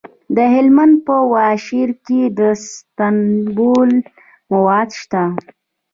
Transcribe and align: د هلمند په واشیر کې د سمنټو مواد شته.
د 0.35 0.37
هلمند 0.55 0.95
په 1.07 1.15
واشیر 1.33 1.89
کې 2.05 2.21
د 2.39 2.41
سمنټو 2.69 3.71
مواد 4.51 4.89
شته. 4.99 5.23